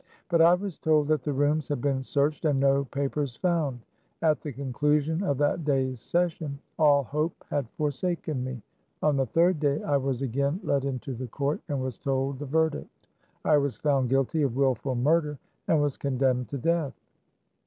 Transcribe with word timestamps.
But 0.29 0.41
I 0.41 0.55
was 0.55 0.79
told 0.79 1.09
that 1.09 1.21
the 1.21 1.31
rooms 1.31 1.67
had 1.67 1.79
been 1.79 2.01
searched 2.01 2.45
and 2.45 2.59
no 2.59 2.85
papers 2.85 3.35
found. 3.35 3.81
At 4.23 4.41
the 4.41 4.51
conclusion 4.51 5.21
of 5.21 5.37
that 5.37 5.63
day's 5.63 5.99
session 6.01 6.57
all 6.79 7.03
hope 7.03 7.35
148 7.49 7.51
THE 7.51 8.15
CAB 8.15 8.29
AVAN. 8.31 8.35
had 8.43 8.43
forsaken 8.43 8.43
me. 8.43 8.63
On 9.07 9.15
the 9.17 9.27
third 9.27 9.59
day 9.59 9.83
I 9.83 9.97
was 9.97 10.23
again 10.23 10.59
led 10.63 10.85
into 10.85 11.13
the 11.13 11.27
court 11.27 11.61
and 11.69 11.79
was 11.83 11.99
told 11.99 12.39
the 12.39 12.47
verdict: 12.47 12.89
I 13.45 13.57
was 13.57 13.77
found 13.77 14.09
guilty 14.09 14.41
of 14.41 14.55
willful 14.55 14.95
murder, 14.95 15.37
and 15.67 15.79
was 15.79 15.97
condemned 15.97 16.49
to 16.49 16.57
death. 16.57 16.93